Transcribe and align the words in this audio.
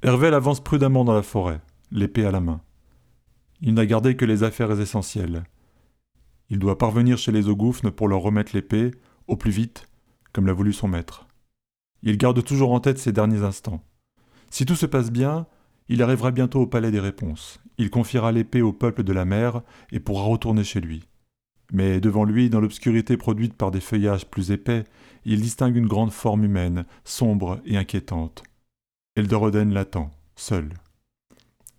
Hervel 0.00 0.32
avance 0.32 0.62
prudemment 0.62 1.04
dans 1.04 1.14
la 1.14 1.24
forêt, 1.24 1.60
l'épée 1.90 2.24
à 2.24 2.30
la 2.30 2.40
main. 2.40 2.60
Il 3.60 3.74
n'a 3.74 3.84
gardé 3.84 4.14
que 4.14 4.24
les 4.24 4.44
affaires 4.44 4.70
essentielles. 4.80 5.42
Il 6.50 6.60
doit 6.60 6.78
parvenir 6.78 7.18
chez 7.18 7.32
les 7.32 7.48
Ogoufnes 7.48 7.90
pour 7.90 8.06
leur 8.06 8.20
remettre 8.20 8.54
l'épée, 8.54 8.92
au 9.26 9.36
plus 9.36 9.50
vite, 9.50 9.88
comme 10.32 10.46
l'a 10.46 10.52
voulu 10.52 10.72
son 10.72 10.86
maître. 10.86 11.26
Il 12.04 12.16
garde 12.16 12.44
toujours 12.44 12.70
en 12.70 12.78
tête 12.78 12.98
ces 12.98 13.10
derniers 13.10 13.42
instants. 13.42 13.82
Si 14.50 14.64
tout 14.64 14.76
se 14.76 14.86
passe 14.86 15.10
bien, 15.10 15.46
il 15.88 16.00
arrivera 16.00 16.30
bientôt 16.30 16.60
au 16.60 16.66
palais 16.68 16.92
des 16.92 17.00
réponses. 17.00 17.58
Il 17.76 17.90
confiera 17.90 18.30
l'épée 18.30 18.62
au 18.62 18.72
peuple 18.72 19.02
de 19.02 19.12
la 19.12 19.24
mer 19.24 19.62
et 19.90 19.98
pourra 19.98 20.22
retourner 20.22 20.62
chez 20.62 20.80
lui. 20.80 21.08
Mais 21.72 22.00
devant 22.00 22.24
lui, 22.24 22.50
dans 22.50 22.60
l'obscurité 22.60 23.16
produite 23.16 23.54
par 23.54 23.72
des 23.72 23.80
feuillages 23.80 24.26
plus 24.26 24.52
épais, 24.52 24.84
il 25.24 25.40
distingue 25.40 25.76
une 25.76 25.88
grande 25.88 26.12
forme 26.12 26.44
humaine, 26.44 26.86
sombre 27.04 27.60
et 27.66 27.76
inquiétante. 27.76 28.44
Eldoroden 29.18 29.74
l'attend, 29.74 30.16
seul. 30.36 30.74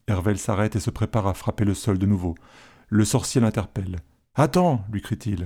Hervel 0.07 0.38
s'arrête 0.38 0.75
et 0.75 0.81
se 0.81 0.89
prépare 0.89 1.25
à 1.25 1.34
frapper 1.34 1.63
le 1.63 1.73
sol 1.73 1.97
de 1.97 2.05
nouveau. 2.05 2.35
Le 2.89 3.05
sorcier 3.05 3.39
l'interpelle. 3.39 3.99
Attends 4.35 4.84
lui 4.91 5.02
crie-t-il. 5.02 5.45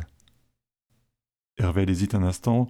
Hervel 1.60 1.92
hésite 1.92 2.16
un 2.16 2.24
instant, 2.24 2.66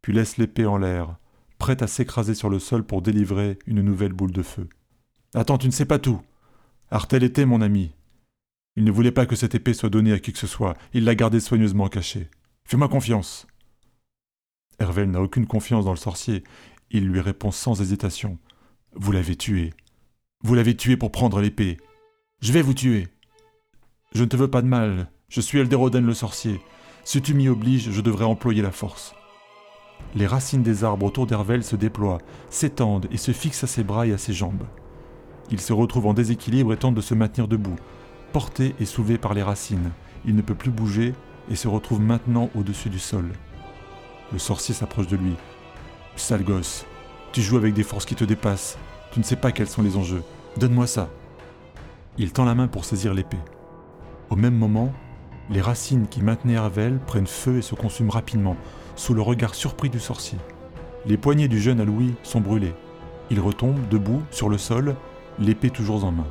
puis 0.00 0.12
laisse 0.12 0.36
l'épée 0.36 0.64
en 0.64 0.76
l'air, 0.76 1.16
prête 1.58 1.82
à 1.82 1.88
s'écraser 1.88 2.36
sur 2.36 2.50
le 2.50 2.60
sol 2.60 2.84
pour 2.84 3.02
délivrer 3.02 3.58
une 3.66 3.82
nouvelle 3.82 4.12
boule 4.12 4.30
de 4.30 4.44
feu. 4.44 4.68
Attends, 5.34 5.58
tu 5.58 5.66
ne 5.66 5.72
sais 5.72 5.86
pas 5.86 5.98
tout. 5.98 6.22
Artel 6.88 7.24
était 7.24 7.46
mon 7.46 7.62
ami. 7.62 7.96
Il 8.76 8.84
ne 8.84 8.92
voulait 8.92 9.10
pas 9.10 9.26
que 9.26 9.34
cette 9.34 9.56
épée 9.56 9.74
soit 9.74 9.90
donnée 9.90 10.12
à 10.12 10.20
qui 10.20 10.32
que 10.32 10.38
ce 10.38 10.46
soit, 10.46 10.76
il 10.92 11.02
l'a 11.02 11.16
gardée 11.16 11.40
soigneusement 11.40 11.88
cachée. 11.88 12.30
Fais-moi 12.64 12.88
confiance. 12.88 13.48
Hervel 14.78 15.10
n'a 15.10 15.20
aucune 15.20 15.48
confiance 15.48 15.84
dans 15.84 15.90
le 15.90 15.96
sorcier. 15.96 16.44
Il 16.92 17.08
lui 17.08 17.20
répond 17.20 17.50
sans 17.50 17.80
hésitation. 17.80 18.38
Vous 18.94 19.10
l'avez 19.10 19.36
tué. 19.36 19.72
Vous 20.44 20.54
l'avez 20.54 20.76
tué 20.76 20.98
pour 20.98 21.10
prendre 21.10 21.40
l'épée. 21.40 21.78
Je 22.40 22.52
vais 22.52 22.60
vous 22.60 22.74
tuer. 22.74 23.08
Je 24.14 24.22
ne 24.22 24.28
te 24.28 24.36
veux 24.36 24.50
pas 24.50 24.60
de 24.60 24.66
mal. 24.66 25.10
Je 25.30 25.40
suis 25.40 25.58
Elderoden 25.58 26.04
le 26.04 26.12
sorcier. 26.12 26.60
Si 27.02 27.22
tu 27.22 27.32
m'y 27.32 27.48
obliges, 27.48 27.90
je 27.90 28.00
devrais 28.02 28.26
employer 28.26 28.60
la 28.60 28.70
force. 28.70 29.14
Les 30.14 30.26
racines 30.26 30.62
des 30.62 30.84
arbres 30.84 31.06
autour 31.06 31.26
d'Hervel 31.26 31.64
se 31.64 31.74
déploient, 31.74 32.18
s'étendent 32.50 33.08
et 33.10 33.16
se 33.16 33.32
fixent 33.32 33.64
à 33.64 33.66
ses 33.66 33.82
bras 33.82 34.06
et 34.06 34.12
à 34.12 34.18
ses 34.18 34.34
jambes. 34.34 34.66
Il 35.50 35.60
se 35.60 35.72
retrouve 35.72 36.06
en 36.06 36.12
déséquilibre 36.12 36.74
et 36.74 36.76
tente 36.76 36.94
de 36.94 37.00
se 37.00 37.14
maintenir 37.14 37.48
debout. 37.48 37.76
Porté 38.32 38.74
et 38.78 38.84
soulevé 38.84 39.16
par 39.16 39.32
les 39.32 39.42
racines, 39.42 39.90
il 40.26 40.36
ne 40.36 40.42
peut 40.42 40.54
plus 40.54 40.70
bouger 40.70 41.14
et 41.50 41.56
se 41.56 41.66
retrouve 41.66 42.00
maintenant 42.00 42.50
au-dessus 42.54 42.90
du 42.90 42.98
sol. 42.98 43.32
Le 44.32 44.38
sorcier 44.38 44.74
s'approche 44.74 45.08
de 45.08 45.16
lui. 45.16 45.32
Sale 46.16 46.44
gosse, 46.44 46.84
tu 47.32 47.40
joues 47.40 47.56
avec 47.56 47.72
des 47.72 47.82
forces 47.82 48.04
qui 48.04 48.14
te 48.14 48.24
dépassent. 48.24 48.78
Tu 49.10 49.18
ne 49.18 49.24
sais 49.24 49.36
pas 49.36 49.52
quels 49.52 49.68
sont 49.68 49.82
les 49.82 49.96
enjeux. 49.96 50.22
Donne-moi 50.58 50.86
ça. 50.86 51.08
Il 52.18 52.32
tend 52.32 52.44
la 52.44 52.54
main 52.54 52.68
pour 52.68 52.84
saisir 52.84 53.14
l'épée. 53.14 53.40
Au 54.28 54.36
même 54.36 54.56
moment, 54.56 54.92
les 55.50 55.62
racines 55.62 56.06
qui 56.08 56.22
maintenaient 56.22 56.54
Hervel 56.54 56.98
prennent 57.06 57.26
feu 57.26 57.58
et 57.58 57.62
se 57.62 57.74
consument 57.74 58.10
rapidement, 58.10 58.56
sous 58.96 59.14
le 59.14 59.22
regard 59.22 59.54
surpris 59.54 59.88
du 59.88 59.98
sorcier. 59.98 60.38
Les 61.06 61.16
poignets 61.16 61.48
du 61.48 61.58
jeune 61.58 61.80
Aloui 61.80 62.14
sont 62.22 62.40
brûlés. 62.40 62.74
Il 63.30 63.40
retombe, 63.40 63.88
debout, 63.88 64.22
sur 64.30 64.48
le 64.50 64.58
sol, 64.58 64.94
l'épée 65.38 65.70
toujours 65.70 66.04
en 66.04 66.12
main. 66.12 66.28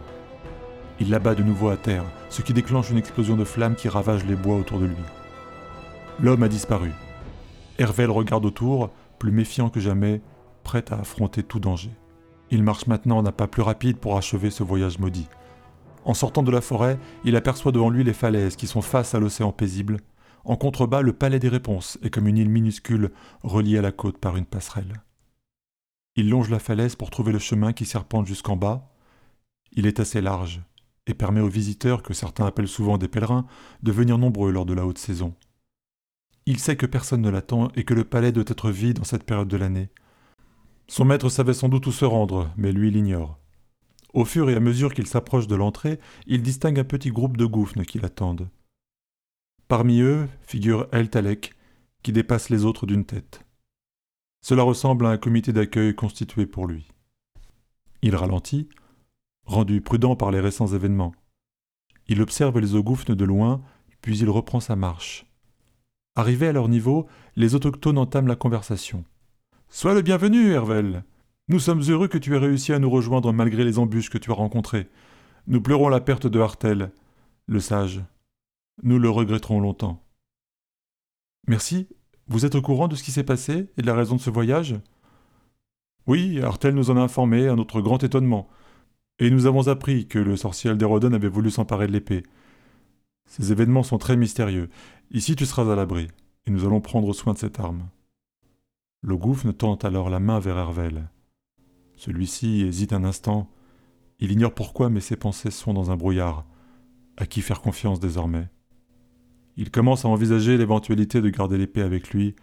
Il 0.99 1.09
l'abat 1.09 1.33
de 1.33 1.43
nouveau 1.43 1.69
à 1.69 1.77
terre, 1.77 2.05
ce 2.30 2.43
qui 2.43 2.53
déclenche 2.53 2.91
une 2.91 2.97
explosion 2.97 3.36
de 3.36 3.43
flammes 3.43 3.75
qui 3.75 3.89
ravage 3.89 4.23
les 4.25 4.36
bois 4.36 4.55
autour 4.55 4.80
de 4.80 4.86
lui. 4.86 4.95
L'homme 6.19 6.43
a 6.43 6.47
disparu. 6.47 6.91
Hervel 7.80 8.11
regarde 8.11 8.45
autour, 8.45 8.91
plus 9.17 9.31
méfiant 9.31 9.69
que 9.69 9.80
jamais, 9.80 10.21
prêt 10.72 10.94
à 10.94 11.02
affronter 11.02 11.44
tout 11.44 11.59
danger. 11.59 11.91
Il 12.50 12.64
marche 12.64 12.88
maintenant 12.88 13.22
d'un 13.22 13.33
pas 13.33 13.50
plus 13.50 13.61
rapide 13.61 13.97
pour 13.97 14.16
achever 14.16 14.50
ce 14.50 14.64
voyage 14.64 15.00
maudit. 15.00 15.27
En 16.05 16.14
sortant 16.14 16.44
de 16.44 16.52
la 16.52 16.61
forêt, 16.61 16.97
il 17.25 17.36
aperçoit 17.36 17.73
devant 17.73 17.89
lui 17.89 18.05
les 18.05 18.14
falaises 18.14 18.55
qui 18.55 18.67
sont 18.67 18.81
face 18.81 19.14
à 19.14 19.19
l'océan 19.19 19.52
paisible. 19.52 19.97
En 20.45 20.55
contrebas, 20.55 21.02
le 21.02 21.11
palais 21.11 21.39
des 21.39 21.49
réponses 21.49 21.99
est 22.04 22.09
comme 22.09 22.26
une 22.26 22.37
île 22.37 22.49
minuscule 22.49 23.11
reliée 23.43 23.80
à 23.80 23.82
la 23.82 23.92
côte 23.92 24.17
par 24.17 24.37
une 24.37 24.45
passerelle. 24.45 25.04
Il 26.15 26.30
longe 26.30 26.49
la 26.49 26.59
falaise 26.59 26.95
pour 26.95 27.09
trouver 27.09 27.33
le 27.33 27.39
chemin 27.39 27.73
qui 27.73 27.83
serpente 27.83 28.26
jusqu'en 28.26 28.55
bas. 28.55 28.93
Il 29.73 29.86
est 29.86 29.99
assez 29.99 30.21
large 30.21 30.61
et 31.05 31.14
permet 31.14 31.42
aux 31.42 31.49
visiteurs, 31.49 32.02
que 32.02 32.14
certains 32.14 32.45
appellent 32.45 32.70
souvent 32.70 32.98
des 32.98 33.09
pèlerins, 33.09 33.45
de 33.83 33.92
venir 33.92 34.17
nombreux 34.17 34.52
lors 34.52 34.65
de 34.65 34.73
la 34.73 34.86
haute 34.86 34.99
saison. 34.99 35.36
Il 36.45 36.59
sait 36.59 36.77
que 36.77 36.86
personne 36.86 37.21
ne 37.21 37.30
l'attend 37.30 37.73
et 37.76 37.83
que 37.83 37.93
le 37.93 38.05
palais 38.05 38.32
doit 38.32 38.45
être 38.48 38.71
vide 38.71 39.02
en 39.02 39.03
cette 39.03 39.26
période 39.26 39.49
de 39.49 39.58
l'année. 39.58 39.89
Son 40.91 41.05
maître 41.05 41.29
savait 41.29 41.53
sans 41.53 41.69
doute 41.69 41.87
où 41.87 41.93
se 41.93 42.03
rendre, 42.03 42.52
mais 42.57 42.73
lui 42.73 42.91
l'ignore. 42.91 43.39
Au 44.13 44.25
fur 44.25 44.49
et 44.49 44.55
à 44.57 44.59
mesure 44.59 44.93
qu'il 44.93 45.07
s'approche 45.07 45.47
de 45.47 45.55
l'entrée, 45.55 46.02
il 46.27 46.41
distingue 46.41 46.79
un 46.79 46.83
petit 46.83 47.11
groupe 47.11 47.37
de 47.37 47.45
gouffnes 47.45 47.85
qui 47.85 47.97
l'attendent. 47.97 48.49
Parmi 49.69 50.02
eux 50.02 50.27
figure 50.41 50.89
El 50.91 51.09
Talek, 51.09 51.53
qui 52.03 52.11
dépasse 52.11 52.49
les 52.49 52.65
autres 52.65 52.85
d'une 52.85 53.05
tête. 53.05 53.45
Cela 54.41 54.63
ressemble 54.63 55.05
à 55.05 55.11
un 55.11 55.17
comité 55.17 55.53
d'accueil 55.53 55.95
constitué 55.95 56.45
pour 56.45 56.67
lui. 56.67 56.89
Il 58.02 58.13
ralentit, 58.17 58.67
rendu 59.45 59.79
prudent 59.79 60.17
par 60.17 60.29
les 60.29 60.41
récents 60.41 60.67
événements. 60.67 61.15
Il 62.09 62.21
observe 62.21 62.59
les 62.59 62.75
Ogoufnes 62.75 63.15
de 63.15 63.25
loin, 63.25 63.61
puis 64.02 64.17
il 64.17 64.29
reprend 64.29 64.59
sa 64.59 64.75
marche. 64.75 65.25
Arrivé 66.17 66.49
à 66.49 66.52
leur 66.52 66.67
niveau, 66.67 67.08
les 67.37 67.55
autochtones 67.55 67.97
entament 67.97 68.27
la 68.27 68.35
conversation. 68.35 69.05
Sois 69.73 69.93
le 69.93 70.02
bienvenu, 70.02 70.52
Hervel. 70.52 71.05
Nous 71.48 71.59
sommes 71.59 71.82
heureux 71.83 72.09
que 72.09 72.17
tu 72.17 72.36
aies 72.36 72.39
réussi 72.39 72.73
à 72.73 72.80
nous 72.80 72.89
rejoindre 72.89 73.32
malgré 73.32 73.64
les 73.64 73.80
embûches 73.80 74.09
que 74.09 74.17
tu 74.17 74.30
as 74.30 74.33
rencontrées. 74.33 74.89
Nous 75.48 75.61
pleurons 75.61 75.87
la 75.87 76.02
perte 76.02 76.27
de 76.27 76.42
Hartel, 76.42 76.92
le 77.48 77.59
sage. 77.61 78.02
Nous 78.83 78.99
le 78.99 79.09
regretterons 79.09 79.61
longtemps. 79.61 80.04
Merci, 81.48 81.87
vous 82.27 82.45
êtes 82.45 82.55
au 82.55 82.61
courant 82.61 82.89
de 82.89 82.98
ce 82.98 83.04
qui 83.04 83.11
s'est 83.11 83.23
passé 83.23 83.70
et 83.77 83.82
de 83.82 83.87
la 83.87 83.95
raison 83.95 84.17
de 84.17 84.21
ce 84.21 84.30
voyage? 84.30 84.76
Oui, 86.05 86.42
Artel 86.42 86.76
nous 86.76 86.92
en 86.92 86.98
a 86.98 87.02
informé, 87.02 87.48
à 87.48 87.55
notre 87.55 87.80
grand 87.80 88.03
étonnement. 88.03 88.49
Et 89.20 89.32
nous 89.32 89.45
avons 89.45 89.70
appris 89.70 90.05
que 90.05 90.20
le 90.20 90.36
sorcier 90.36 90.70
Alderodon 90.70 91.14
avait 91.14 91.30
voulu 91.30 91.49
s'emparer 91.49 91.88
de 91.88 91.93
l'épée. 91.93 92.23
Ces 93.26 93.53
événements 93.53 93.83
sont 93.83 93.99
très 93.99 94.17
mystérieux. 94.17 94.70
Ici, 95.11 95.38
tu 95.38 95.45
seras 95.45 95.71
à 95.71 95.76
l'abri, 95.77 96.09
et 96.45 96.52
nous 96.52 96.65
allons 96.65 96.82
prendre 96.82 97.14
soin 97.14 97.32
de 97.32 97.38
cette 97.38 97.61
arme. 97.61 97.88
Le 99.04 99.17
gouffre 99.17 99.52
tend 99.52 99.76
alors 99.78 100.12
la 100.12 100.20
main 100.20 100.39
vers 100.39 100.60
Hervel. 100.60 101.10
Celui-ci 101.95 102.62
hésite 102.62 102.94
un 102.94 103.04
instant. 103.04 103.50
Il 104.20 104.32
ignore 104.32 104.54
pourquoi, 104.54 104.92
mais 104.92 105.02
ses 105.02 105.16
pensées 105.16 105.50
sont 105.50 105.73
dans 105.73 105.89
un 105.89 105.98
brouillard. 105.98 106.45
À 107.17 107.26
qui 107.26 107.42
faire 107.42 107.62
confiance 107.62 108.00
désormais? 108.00 108.48
Il 109.58 109.72
commence 109.72 110.06
à 110.06 110.08
envisager 110.08 110.56
l'éventualité 110.56 111.20
de 111.20 111.30
garder 111.30 111.58
l'épée 111.58 111.82
avec 111.82 112.12
lui 112.12 112.36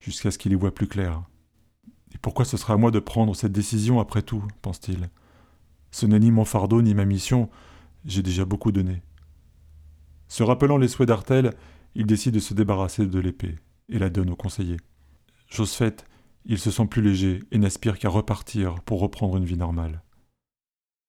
jusqu'à 0.00 0.30
ce 0.30 0.38
qu'il 0.38 0.52
y 0.52 0.54
voie 0.54 0.74
plus 0.74 0.88
clair. 0.88 1.22
Et 2.14 2.18
pourquoi 2.18 2.46
ce 2.46 2.56
sera 2.56 2.72
à 2.74 2.78
moi 2.78 2.90
de 2.90 2.98
prendre 2.98 3.36
cette 3.36 3.52
décision 3.52 4.00
après 4.00 4.22
tout 4.22 4.42
pense-t-il. 4.62 5.10
Ce 5.90 6.06
n'est 6.06 6.18
ni 6.18 6.30
mon 6.30 6.46
fardeau 6.46 6.80
ni 6.80 6.94
ma 6.94 7.04
mission, 7.04 7.50
j'ai 8.06 8.22
déjà 8.22 8.46
beaucoup 8.46 8.72
donné. 8.72 9.02
Se 10.28 10.42
rappelant 10.42 10.78
les 10.78 10.88
souhaits 10.88 11.08
d'Artel, 11.08 11.52
il 11.94 12.06
décide 12.06 12.34
de 12.34 12.40
se 12.40 12.54
débarrasser 12.54 13.06
de 13.06 13.20
l'épée 13.20 13.58
et 13.90 13.98
la 13.98 14.08
donne 14.08 14.30
au 14.30 14.36
conseiller. 14.36 14.78
Chose 15.52 15.74
faite, 15.74 16.06
il 16.46 16.58
se 16.58 16.70
sent 16.70 16.86
plus 16.86 17.02
léger 17.02 17.40
et 17.50 17.58
n'aspire 17.58 17.98
qu'à 17.98 18.08
repartir 18.08 18.76
pour 18.86 19.00
reprendre 19.00 19.36
une 19.36 19.44
vie 19.44 19.58
normale. 19.58 20.02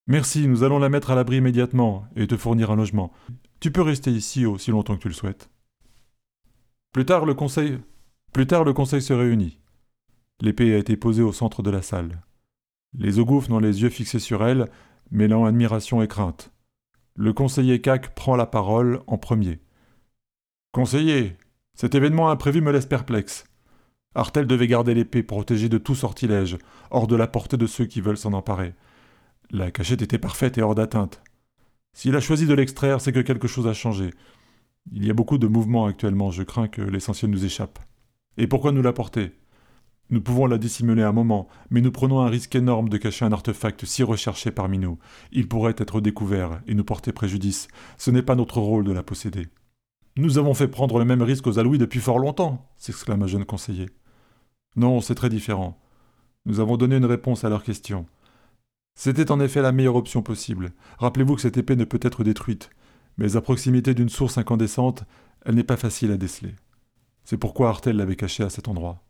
Merci, 0.05 0.49
nous 0.49 0.63
allons 0.63 0.79
la 0.79 0.89
mettre 0.89 1.11
à 1.11 1.15
l'abri 1.15 1.37
immédiatement 1.37 2.09
et 2.17 2.27
te 2.27 2.35
fournir 2.35 2.69
un 2.69 2.75
logement. 2.75 3.13
Tu 3.61 3.71
peux 3.71 3.81
rester 3.81 4.11
ici 4.11 4.45
aussi 4.45 4.71
longtemps 4.71 4.97
que 4.97 5.03
tu 5.03 5.07
le 5.07 5.13
souhaites. 5.13 5.49
Plus 6.91 7.05
tard, 7.05 7.23
le 7.23 7.33
conseil, 7.33 7.79
se 8.35 9.13
réunit. 9.13 9.59
L'épée 10.41 10.73
a 10.73 10.77
été 10.77 10.97
posée 10.97 11.23
au 11.23 11.31
centre 11.31 11.63
de 11.63 11.71
la 11.71 11.81
salle. 11.81 12.21
Les 12.97 13.19
Ogoufs 13.19 13.47
n'ont 13.47 13.59
les 13.59 13.81
yeux 13.81 13.89
fixés 13.89 14.19
sur 14.19 14.45
elle, 14.45 14.69
mêlant 15.09 15.45
admiration 15.45 16.01
et 16.01 16.07
crainte. 16.09 16.51
Le 17.15 17.31
conseiller 17.31 17.79
Cac 17.79 18.13
prend 18.13 18.35
la 18.35 18.45
parole 18.45 19.03
en 19.07 19.17
premier. 19.17 19.61
Conseiller, 20.73 21.37
cet 21.75 21.95
événement 21.95 22.29
imprévu 22.29 22.59
me 22.59 22.73
laisse 22.73 22.87
perplexe. 22.87 23.45
Artel 24.15 24.45
devait 24.45 24.67
garder 24.67 24.93
l'épée 24.93 25.23
protégée 25.23 25.69
de 25.69 25.77
tout 25.77 25.95
sortilège, 25.95 26.57
hors 26.91 27.07
de 27.07 27.15
la 27.15 27.27
portée 27.27 27.57
de 27.57 27.67
ceux 27.67 27.85
qui 27.85 28.01
veulent 28.01 28.17
s'en 28.17 28.33
emparer. 28.33 28.73
La 29.51 29.71
cachette 29.71 30.01
était 30.01 30.19
parfaite 30.19 30.57
et 30.57 30.61
hors 30.61 30.75
d'atteinte. 30.75 31.21
S'il 31.93 32.15
a 32.15 32.19
choisi 32.19 32.45
de 32.45 32.53
l'extraire, 32.53 33.01
c'est 33.01 33.11
que 33.11 33.19
quelque 33.19 33.47
chose 33.47 33.67
a 33.67 33.73
changé. 33.73 34.11
Il 34.91 35.05
y 35.05 35.09
a 35.09 35.13
beaucoup 35.13 35.37
de 35.37 35.47
mouvements 35.47 35.85
actuellement, 35.85 36.31
je 36.31 36.43
crains 36.43 36.67
que 36.67 36.81
l'essentiel 36.81 37.31
nous 37.31 37.45
échappe. 37.45 37.79
Et 38.37 38.47
pourquoi 38.47 38.71
nous 38.71 38.81
l'apporter? 38.81 39.31
Nous 40.09 40.21
pouvons 40.21 40.45
la 40.45 40.57
dissimuler 40.57 41.01
un 41.01 41.11
moment, 41.11 41.47
mais 41.69 41.81
nous 41.81 41.91
prenons 41.91 42.19
un 42.19 42.29
risque 42.29 42.55
énorme 42.55 42.89
de 42.89 42.97
cacher 42.97 43.25
un 43.25 43.31
artefact 43.31 43.85
si 43.85 44.03
recherché 44.03 44.51
parmi 44.51 44.77
nous. 44.77 44.99
Il 45.31 45.47
pourrait 45.47 45.75
être 45.77 46.01
découvert 46.01 46.61
et 46.67 46.75
nous 46.75 46.83
porter 46.83 47.13
préjudice. 47.13 47.67
Ce 47.97 48.11
n'est 48.11 48.21
pas 48.21 48.35
notre 48.35 48.59
rôle 48.59 48.83
de 48.83 48.91
la 48.91 49.01
posséder. 49.01 49.47
Nous 50.17 50.37
avons 50.37 50.53
fait 50.53 50.67
prendre 50.67 50.99
le 50.99 51.05
même 51.05 51.23
risque 51.23 51.47
aux 51.47 51.57
Alouis 51.57 51.79
depuis 51.79 51.99
fort 51.99 52.19
longtemps, 52.19 52.69
s'exclama 52.77 53.25
un 53.25 53.27
jeune 53.27 53.45
conseiller. 53.45 53.87
Non, 54.75 55.01
c'est 55.01 55.15
très 55.15 55.29
différent. 55.29 55.79
Nous 56.45 56.59
avons 56.59 56.77
donné 56.77 56.97
une 56.97 57.05
réponse 57.05 57.43
à 57.43 57.49
leurs 57.49 57.63
questions. 57.63 58.05
C'était 58.95 59.31
en 59.31 59.39
effet 59.39 59.61
la 59.61 59.71
meilleure 59.71 59.95
option 59.95 60.21
possible. 60.21 60.71
Rappelez-vous 60.99 61.35
que 61.35 61.41
cette 61.41 61.57
épée 61.57 61.75
ne 61.75 61.85
peut 61.85 61.99
être 62.01 62.23
détruite, 62.23 62.69
mais 63.17 63.35
à 63.35 63.41
proximité 63.41 63.93
d'une 63.93 64.09
source 64.09 64.37
incandescente, 64.37 65.03
elle 65.45 65.55
n'est 65.55 65.63
pas 65.63 65.77
facile 65.77 66.11
à 66.11 66.17
déceler. 66.17 66.55
C'est 67.23 67.37
pourquoi 67.37 67.69
Artel 67.69 67.97
l'avait 67.97 68.15
cachée 68.15 68.43
à 68.43 68.49
cet 68.49 68.67
endroit. 68.67 69.03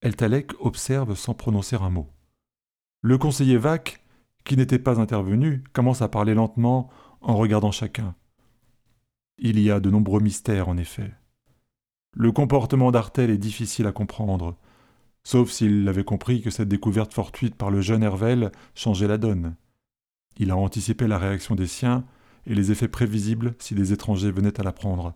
Eltalek 0.00 0.52
observe 0.60 1.14
sans 1.14 1.34
prononcer 1.34 1.76
un 1.76 1.90
mot. 1.90 2.08
Le 3.02 3.18
conseiller 3.18 3.58
Vac, 3.58 4.02
qui 4.44 4.56
n'était 4.56 4.78
pas 4.78 5.00
intervenu, 5.00 5.62
commence 5.72 6.02
à 6.02 6.08
parler 6.08 6.34
lentement 6.34 6.90
en 7.20 7.36
regardant 7.36 7.72
chacun. 7.72 8.14
Il 9.38 9.58
y 9.58 9.70
a 9.70 9.80
de 9.80 9.90
nombreux 9.90 10.20
mystères, 10.20 10.68
en 10.68 10.76
effet. 10.76 11.12
Le 12.14 12.30
comportement 12.30 12.92
d'Artel 12.92 13.30
est 13.30 13.38
difficile 13.38 13.86
à 13.86 13.92
comprendre, 13.92 14.56
sauf 15.24 15.50
s'il 15.50 15.88
avait 15.88 16.04
compris 16.04 16.42
que 16.42 16.50
cette 16.50 16.68
découverte 16.68 17.12
fortuite 17.12 17.56
par 17.56 17.70
le 17.70 17.80
jeune 17.80 18.04
Hervel 18.04 18.52
changeait 18.74 19.08
la 19.08 19.18
donne. 19.18 19.56
Il 20.38 20.50
a 20.50 20.56
anticipé 20.56 21.08
la 21.08 21.18
réaction 21.18 21.54
des 21.54 21.66
siens 21.66 22.04
et 22.46 22.54
les 22.54 22.70
effets 22.70 22.88
prévisibles 22.88 23.54
si 23.58 23.74
des 23.74 23.92
étrangers 23.92 24.30
venaient 24.30 24.60
à 24.60 24.62
l'apprendre. 24.62 25.14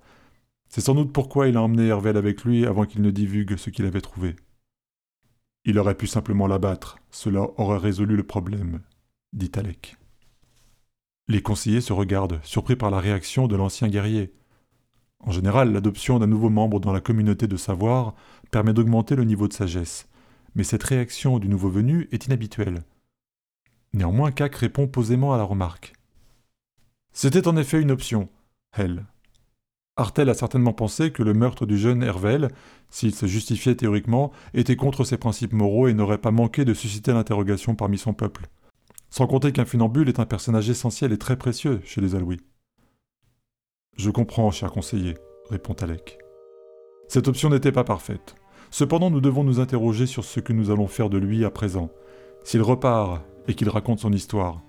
C'est 0.69 0.81
sans 0.81 0.95
doute 0.95 1.12
pourquoi 1.12 1.49
il 1.49 1.56
a 1.56 1.62
emmené 1.62 1.87
Hervel 1.87 2.17
avec 2.17 2.45
lui 2.45 2.67
avant 2.67 2.85
qu'il 2.85 3.03
ne 3.03 3.11
divulgue 3.11 3.56
ce 3.56 3.71
qu'il 3.71 3.87
avait 3.87 4.01
trouvé. 4.01 4.35
Il 5.65 5.79
aurait 5.79 5.97
pu 5.97 6.06
simplement 6.06 6.47
l'abattre, 6.47 6.99
cela 7.11 7.47
aurait 7.59 7.79
résolu 7.79 8.17
le 8.17 8.23
problème, 8.23 8.81
dit 9.33 9.53
Alec. 9.55 9.97
Les 11.29 11.43
conseillers 11.43 11.83
se 11.83 11.93
regardent, 11.93 12.41
surpris 12.43 12.75
par 12.75 12.91
la 12.91 13.01
réaction 13.01 13.47
de 13.49 13.56
l'ancien 13.56 13.89
guerrier. 13.89 14.33
En 15.25 15.32
général, 15.32 15.73
l'adoption 15.73 16.19
d'un 16.19 16.26
nouveau 16.26 16.49
membre 16.49 16.81
dans 16.81 16.93
la 16.93 17.00
communauté 17.00 17.47
de 17.47 17.56
savoir 17.56 18.15
permet 18.50 18.73
d'augmenter 18.73 19.17
le 19.17 19.25
niveau 19.25 19.49
de 19.49 19.53
sagesse, 19.53 20.09
mais 20.55 20.65
cette 20.65 20.85
réaction 20.85 21.38
du 21.38 21.49
nouveau 21.49 21.69
venu 21.69 22.09
est 22.12 22.26
inhabituelle. 22.26 22.85
Néanmoins, 23.93 24.31
Kak 24.31 24.55
répond 24.55 24.87
posément 24.87 25.35
à 25.35 25.38
la 25.38 25.44
remarque. 25.44 25.94
C'était 27.12 27.49
en 27.49 27.56
effet 27.56 27.81
une 27.81 27.91
option, 27.91 28.29
elle. 28.73 29.06
Artel 29.97 30.29
a 30.29 30.35
certainement 30.35 30.73
pensé 30.73 31.11
que 31.11 31.25
le 31.25 31.35
meurtre 31.35 31.67
du 31.67 31.76
jeune 31.76 32.05
Hervel, 32.05 32.53
s'il 32.88 33.12
se 33.12 33.26
justifiait 33.26 33.75
théoriquement, 33.75 34.31
était 34.55 34.76
contre 34.76 35.03
ses 35.03 35.19
principes 35.19 35.53
moraux 35.53 35.88
et 35.88 35.94
n'aurait 35.94 36.19
pas 36.19 36.31
manqué 36.31 36.65
de 36.65 36.75
susciter 36.75 37.12
l'interrogation 37.12 37.75
parmi 37.75 37.99
son 37.99 38.15
peuple. 38.15 38.47
Sans 39.11 39.26
compter 39.26 39.50
qu'un 39.50 39.65
funambule 39.65 40.09
est 40.09 40.20
un 40.20 40.26
personnage 40.26 40.70
essentiel 40.70 41.12
et 41.12 41.19
très 41.19 41.37
précieux 41.37 41.81
chez 41.85 42.00
les 42.00 42.15
Alouis. 42.15 42.41
Je 43.99 44.11
comprends, 44.11 44.53
cher 44.53 44.71
conseiller, 44.71 45.17
répond 45.50 45.75
Alec. 45.81 46.21
Cette 47.09 47.27
option 47.27 47.50
n'était 47.50 47.73
pas 47.73 47.83
parfaite. 47.83 48.37
Cependant, 48.71 49.11
nous 49.11 49.21
devons 49.21 49.43
nous 49.43 49.59
interroger 49.59 50.06
sur 50.06 50.25
ce 50.25 50.39
que 50.39 50.53
nous 50.53 50.71
allons 50.71 50.87
faire 50.87 51.11
de 51.11 51.19
lui 51.19 51.45
à 51.45 51.50
présent. 51.50 51.91
S'il 52.45 52.62
repart 52.62 53.23
et 53.49 53.55
qu'il 53.55 53.69
raconte 53.69 53.99
son 53.99 54.12
histoire, 54.12 54.62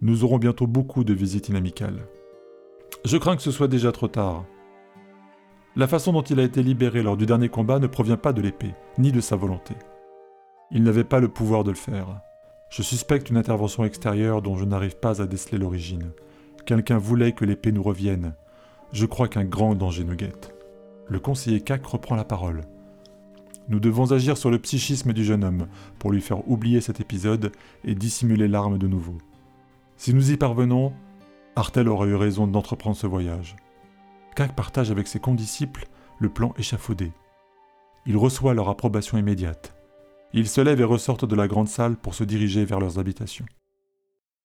nous 0.00 0.24
aurons 0.24 0.38
bientôt 0.38 0.66
beaucoup 0.66 1.04
de 1.04 1.14
visites 1.14 1.48
inamicales. 1.50 2.08
Je 3.04 3.16
crains 3.16 3.36
que 3.36 3.42
ce 3.42 3.52
soit 3.52 3.68
déjà 3.68 3.92
trop 3.92 4.08
tard. 4.08 4.44
La 5.76 5.86
façon 5.86 6.12
dont 6.12 6.22
il 6.22 6.40
a 6.40 6.44
été 6.44 6.60
libéré 6.60 7.04
lors 7.04 7.16
du 7.16 7.26
dernier 7.26 7.50
combat 7.50 7.78
ne 7.78 7.86
provient 7.86 8.16
pas 8.16 8.32
de 8.32 8.42
l'épée, 8.42 8.74
ni 8.98 9.12
de 9.12 9.20
sa 9.20 9.36
volonté. 9.36 9.74
Il 10.72 10.82
n'avait 10.82 11.04
pas 11.04 11.20
le 11.20 11.28
pouvoir 11.28 11.62
de 11.62 11.70
le 11.70 11.76
faire. 11.76 12.20
Je 12.70 12.82
suspecte 12.82 13.30
une 13.30 13.36
intervention 13.36 13.84
extérieure 13.84 14.42
dont 14.42 14.56
je 14.56 14.64
n'arrive 14.64 14.96
pas 14.96 15.22
à 15.22 15.26
déceler 15.26 15.58
l'origine. 15.58 16.10
Quelqu'un 16.66 16.98
voulait 16.98 17.32
que 17.32 17.44
l'épée 17.44 17.70
nous 17.70 17.82
revienne, 17.82 18.34
je 18.94 19.06
crois 19.06 19.26
qu'un 19.26 19.44
grand 19.44 19.74
danger 19.74 20.04
nous 20.04 20.14
guette. 20.14 20.54
Le 21.08 21.18
conseiller 21.18 21.60
Cac 21.60 21.84
reprend 21.84 22.14
la 22.14 22.24
parole. 22.24 22.62
Nous 23.68 23.80
devons 23.80 24.12
agir 24.12 24.36
sur 24.36 24.50
le 24.50 24.60
psychisme 24.60 25.12
du 25.12 25.24
jeune 25.24 25.42
homme 25.42 25.66
pour 25.98 26.12
lui 26.12 26.20
faire 26.20 26.48
oublier 26.48 26.80
cet 26.80 27.00
épisode 27.00 27.50
et 27.82 27.96
dissimuler 27.96 28.46
l'arme 28.46 28.78
de 28.78 28.86
nouveau. 28.86 29.18
Si 29.96 30.14
nous 30.14 30.30
y 30.30 30.36
parvenons, 30.36 30.92
Artel 31.56 31.88
aura 31.88 32.06
eu 32.06 32.14
raison 32.14 32.46
d'entreprendre 32.46 32.96
ce 32.96 33.08
voyage. 33.08 33.56
Cac 34.36 34.54
partage 34.54 34.92
avec 34.92 35.08
ses 35.08 35.18
condisciples 35.18 35.88
le 36.20 36.28
plan 36.28 36.54
échafaudé. 36.56 37.10
Il 38.06 38.16
reçoit 38.16 38.54
leur 38.54 38.68
approbation 38.68 39.18
immédiate. 39.18 39.74
Ils 40.32 40.48
se 40.48 40.60
lèvent 40.60 40.80
et 40.80 40.84
ressortent 40.84 41.24
de 41.24 41.36
la 41.36 41.48
grande 41.48 41.68
salle 41.68 41.96
pour 41.96 42.14
se 42.14 42.22
diriger 42.22 42.64
vers 42.64 42.78
leurs 42.78 43.00
habitations. 43.00 43.46